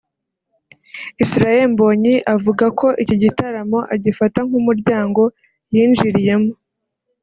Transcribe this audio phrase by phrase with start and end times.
[1.23, 5.21] Israel Mbonyi avuga ko iki gitaramo agifata nk’umuryango
[5.73, 6.51] yinjiriyemo